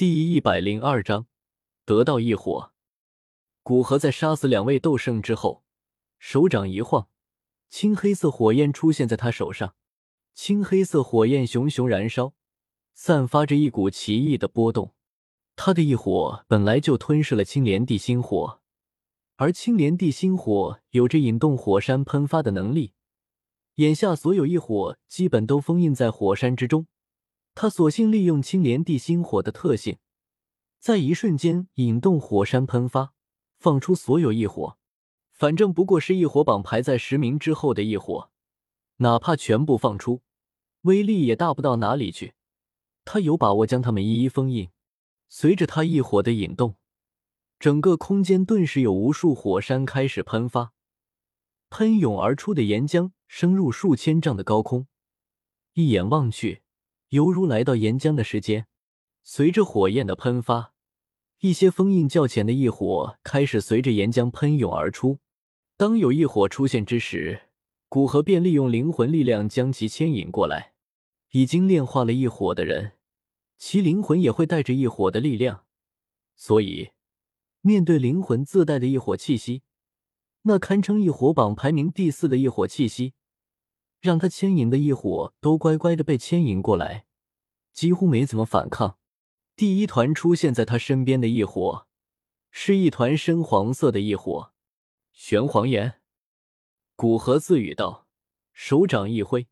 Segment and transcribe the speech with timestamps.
[0.00, 1.26] 第一百零二章，
[1.84, 2.72] 得到异火。
[3.62, 5.62] 古河在杀死两位斗圣之后，
[6.18, 7.08] 手掌一晃，
[7.68, 9.74] 青黑色火焰出现在他手上。
[10.32, 12.32] 青黑色火焰熊熊燃烧，
[12.94, 14.94] 散发着一股奇异的波动。
[15.54, 18.62] 他的异火本来就吞噬了青莲地心火，
[19.36, 22.94] 而青莲地心火有着引动火山喷发的能力。
[23.74, 26.86] 眼下所有异火基本都封印在火山之中。
[27.62, 29.98] 他索性利用青莲地心火的特性，
[30.78, 33.12] 在一瞬间引动火山喷发，
[33.58, 34.78] 放出所有异火。
[35.30, 38.30] 反正不过是异火榜排在十名之后的异火，
[38.96, 40.22] 哪怕全部放出，
[40.84, 42.32] 威力也大不到哪里去。
[43.04, 44.70] 他有把握将他们一一封印。
[45.28, 46.76] 随着他异火的引动，
[47.58, 50.72] 整个空间顿时有无数火山开始喷发，
[51.68, 54.86] 喷涌而出的岩浆升入数千丈的高空，
[55.74, 56.62] 一眼望去。
[57.10, 58.66] 犹如来到岩浆的时间，
[59.24, 60.74] 随着火焰的喷发，
[61.40, 65.18] 一些封印较浅的异火开始随着岩浆喷涌而出。
[65.76, 67.48] 当有异火出现之时，
[67.88, 70.74] 古河便利用灵魂力量将其牵引过来。
[71.32, 72.92] 已经炼化了异火的人，
[73.56, 75.64] 其灵魂也会带着异火的力量，
[76.36, 76.90] 所以
[77.60, 79.62] 面对灵魂自带的异火气息，
[80.42, 83.14] 那堪称异火榜排名第四的异火气息。
[84.00, 87.04] 让他牵引的异火都乖乖的被牵引过来，
[87.72, 88.98] 几乎没怎么反抗。
[89.56, 91.86] 第一团出现在他身边的异火，
[92.50, 94.52] 是一团深黄色的异火，
[95.12, 96.00] 玄黄岩。
[96.96, 98.06] 古河自语道，
[98.52, 99.48] 手掌一挥，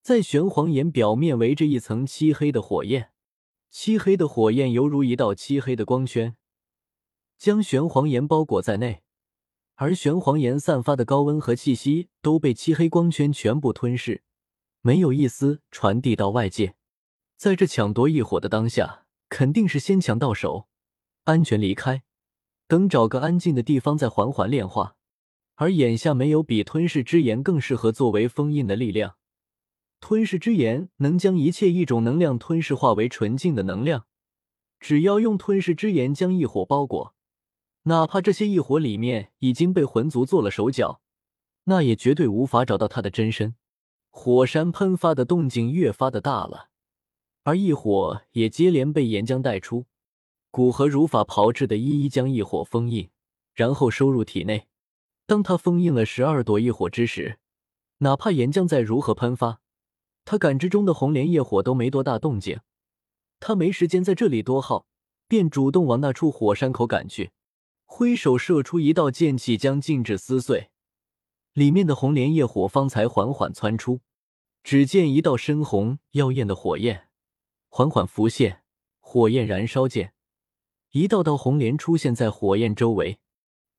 [0.00, 3.12] 在玄黄岩表面围着一层漆黑的火焰，
[3.70, 6.36] 漆黑的火焰犹如一道漆黑的光圈，
[7.38, 9.02] 将玄黄岩包裹在内。
[9.76, 14.22] 而玄黄岩散发的高温和气息都被漆黑光圈全部吞噬，
[14.82, 16.76] 没有一丝传递到外界。
[17.42, 20.68] 在这抢夺异火的当下，肯定是先抢到手，
[21.24, 22.04] 安全离开，
[22.68, 24.94] 等找个安静的地方再缓缓炼化。
[25.56, 29.16] 而眼下没有比吞噬之炎更适合作为封印的力量。
[29.98, 34.06] 吞噬之炎能将一切异种能量吞噬化为纯净的能量，
[34.78, 37.16] 只要用吞噬之炎将异火包裹。
[37.82, 41.00] 哪怕这些异火里面已经被魂族做了手脚，
[41.64, 43.56] 那也绝对无法找到他的真身。
[44.10, 46.68] 火山喷发的动静越发的大了，
[47.44, 49.86] 而异火也接连被岩浆带出。
[50.50, 53.10] 古河如法炮制的一一将异火封印，
[53.54, 54.68] 然后收入体内。
[55.26, 57.38] 当他封印了十二朵异火之时，
[57.98, 59.60] 哪怕岩浆再如何喷发，
[60.24, 62.60] 他感知中的红莲业火都没多大动静。
[63.40, 64.86] 他没时间在这里多耗，
[65.26, 67.30] 便主动往那处火山口赶去。
[67.86, 70.70] 挥手射出一道剑气，将禁制撕碎。
[71.54, 74.00] 里面的红莲业火方才缓缓窜出。
[74.62, 77.08] 只见一道深红耀艳的火焰
[77.74, 78.64] 缓缓浮现，
[79.00, 80.12] 火焰燃烧间，
[80.90, 83.18] 一道道红莲出现在火焰周围。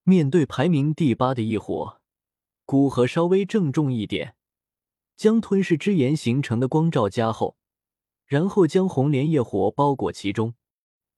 [0.01, 2.01] 面对排名第八的异火，
[2.65, 4.35] 古河稍微郑重一点，
[5.15, 7.55] 将吞噬之炎形成的光照加厚，
[8.25, 10.55] 然后将红莲业火包裹其中。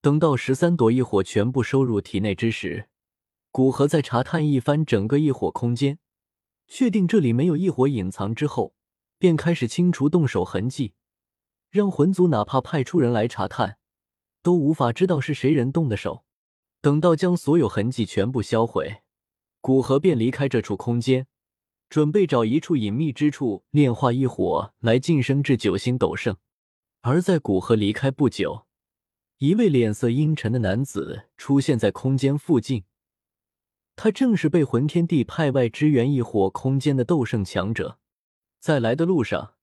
[0.02, 2.90] 等到十三朵异火全部收入体内之时，
[3.52, 5.98] 古河在查探一番整个异火空间，
[6.68, 8.76] 确定这里没有异火隐藏之后，
[9.18, 10.94] 便开始清除动手痕迹，
[11.76, 13.78] 让魂族哪怕派出人来查探，
[14.42, 16.24] 都无法知道是谁人动的手。
[16.80, 19.02] 等到将所有痕迹全部销毁，
[19.60, 21.28] 古河便离开这处空间，
[21.90, 26.38] 准备找一处隐秘之处炼化异火来晋升至九星斗圣。
[27.02, 28.66] 而在古河离开不久。
[29.40, 32.86] 一位脸色阴沉的男子出现在空间附近，
[33.98, 38.00] 他正是被魂天帝派外支援异火空间的斗圣强者。
[38.62, 39.55] 在来的路上，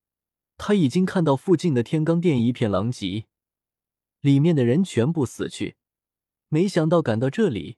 [0.65, 3.25] 他已经看到附近的天罡殿一片狼藉，
[4.21, 5.75] 里面的人全部死去。
[6.47, 7.75] 没想到赶到这里，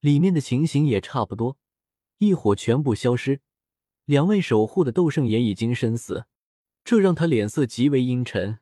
[0.00, 1.58] 里面的情形也差不多，
[2.18, 3.38] 异火全部消失，
[4.04, 6.26] 两位守护的斗圣也已经身死，
[6.82, 8.58] 这让他脸色极为阴沉。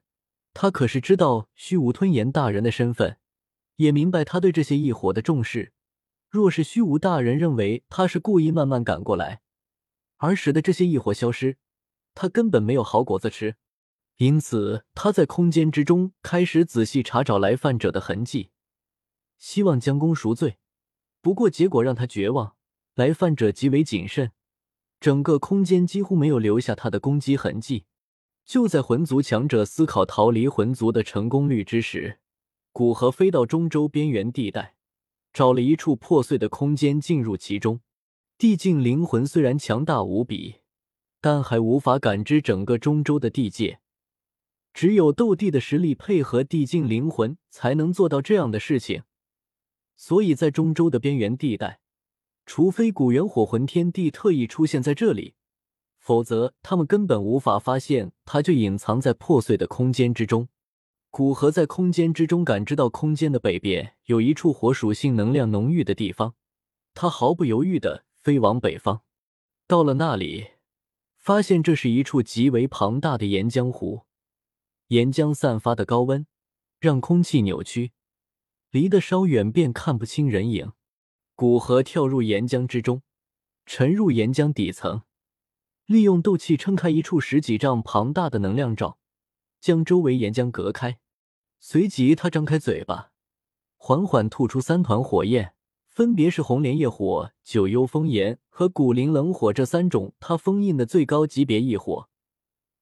[0.52, 3.16] 他可是知道虚无吞炎大人的身份，
[3.76, 5.72] 也明白他对这些异火的重视。
[6.28, 9.40] 若是虚无大人认为他是故意慢慢赶过来，
[10.18, 11.56] 而使得这些异火消失，
[12.16, 13.54] 他根本没有好果子吃。
[14.16, 18.50] 因此，他在空间之中开始仔细查找来犯者的痕迹，
[19.38, 20.56] 希望将功赎罪。
[21.20, 22.56] 不过，结果让他绝望。
[22.94, 24.32] 来犯者极为谨慎，
[24.98, 27.84] 整个空间几乎没有留下他的攻击痕迹。
[28.46, 32.20] 就在魂族强者思考逃离魂族的成功率之时，
[32.72, 34.76] 古河飞到中州边缘地带，
[35.34, 37.80] 找了一处破碎的空间进入其中。
[38.38, 40.60] 地境灵魂虽然强大无比，
[41.26, 43.80] 但还无法感知整个中州的地界，
[44.72, 49.02] 只有斗帝的实力配合地境灵魂，才能做到这样的事情。
[49.96, 51.80] 所以在中州的边缘地带，
[52.46, 55.34] 除非古猿火魂天帝特意出现在这里，
[55.98, 60.46] 否则他们根本无法发现他就隐藏在破碎的空间之中。
[61.10, 66.36] 古河在空间之中感知到空间的北边有一处火属性能量浓郁的地方，
[66.94, 69.02] 他毫不犹豫的飞往北方。
[69.66, 70.50] 到了那里，
[71.26, 74.02] 发现这是一处极为庞大的岩浆湖。
[74.86, 76.24] 岩浆散发的高温
[76.78, 77.90] 让空气扭曲，
[78.70, 80.70] 离得稍远便看不清人影。
[81.34, 83.02] 古河跳入岩浆之中，
[83.66, 85.02] 沉入岩浆底层，
[85.86, 89.00] 利用斗气撑开一处十几丈庞大的能量罩，
[89.60, 91.00] 将周围岩浆隔开。
[91.58, 93.10] 随即，他张开嘴巴，
[93.76, 95.56] 缓缓吐出三团火焰，
[95.96, 102.10] 分别是红莲业火、九幽风炎和古灵冷火这三种他封印的最高级别异火。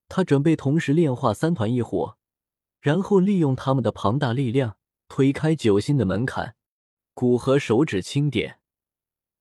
[0.09, 2.17] 他准备同时炼化三团异火，
[2.81, 6.57] 然后利用他们的庞大力量推开九星的门槛。
[7.15, 8.59] 古河手指轻点，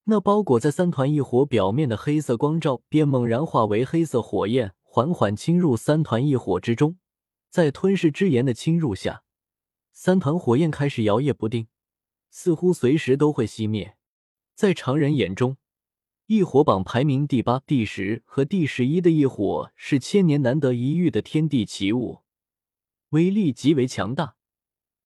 [0.04, 6.96] 那包裹在三团异火表面的黑色光罩便猛然化为黑色火焰，缓缓侵入三团异火之中。
[7.50, 9.24] 在吞噬之炎的侵入下，
[9.92, 11.66] 三团火焰开始摇曳不定，
[12.36, 13.96] 似乎随时都会熄灭。
[14.56, 15.56] 在常人眼中，
[16.26, 22.22] 异火榜排名第八、第十和第十一的异火是千年难得一遇的天地奇物，
[23.10, 24.34] 威力极为强大。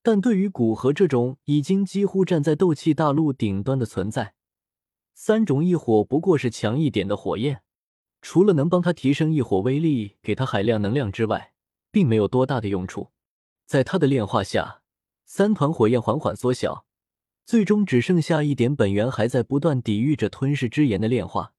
[0.02, 4.32] 但对于古河这种已经几乎站在斗气大陆顶端的存在，
[5.12, 7.62] 三种异火不过是强一点的火焰，
[8.22, 11.52] 除了能帮他提升异火威力，给他海量能量之外，
[11.90, 13.10] 并没有多大的用处。
[13.66, 14.80] 在他的炼化下，
[15.26, 16.86] 三团火焰缓缓缩小。
[17.48, 21.54] 最终只剩下一点本源还在不断抵御着吞噬之炎的炼化，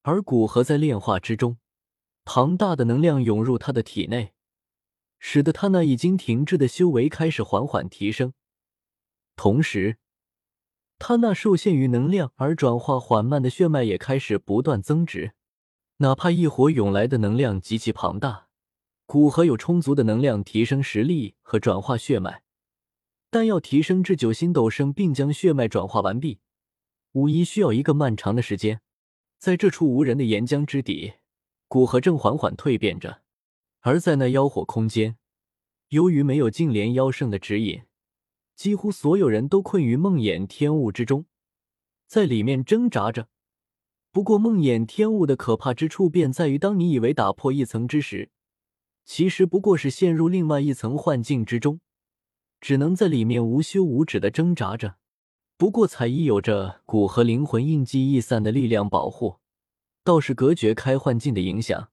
[0.00, 1.58] 而古河在炼化之中，
[2.24, 4.32] 庞大的能量涌入他的体内，
[5.18, 8.32] 使得他那已经停滞的修为开始缓缓提升。
[9.36, 9.98] 同时，
[10.98, 15.34] 他那受限于能量而转化缓慢的血脉也开始不断增值。
[15.98, 18.48] 哪怕异火涌来的能量极其庞大，
[19.04, 22.44] 古河有充足的能量提升实力和转化血脉。
[23.36, 26.38] 但要提升至九星斗圣，并将血脉转化完毕，
[27.12, 28.80] 无疑需要一个漫长的时间。
[29.36, 31.16] 在这处无人的岩浆之底，
[31.68, 33.20] 古河正缓缓蜕变着。
[33.80, 35.18] 而在那妖火空间，
[35.88, 37.82] 由于没有净莲妖圣的指引，
[38.54, 41.26] 几乎所有人都困于梦魇天雾之中，
[42.06, 43.28] 在里面挣扎着。
[44.12, 48.30] 不过，梦魇天雾的可怕之处便在于，当你以为打破一层之时，
[49.04, 51.80] 其实不过是陷入另外一层幻境之中。
[52.60, 54.96] 只能在里面无休无止的挣扎着。
[55.58, 59.36] 不过彩衣有着骨和灵魂印记易散的力量保护，
[60.04, 61.88] 倒是隔绝开幻境的影响。